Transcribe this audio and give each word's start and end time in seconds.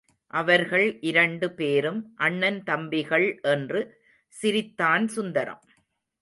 அவர்கள் 0.27 0.97
இரண்டு 1.01 1.51
பேரும் 1.51 2.13
அண்ணன் 2.15 2.63
தம்பிகள் 2.63 3.39
என்று 3.41 4.01
சிரித்தான் 4.27 5.07
சுந்தரம். 5.07 5.63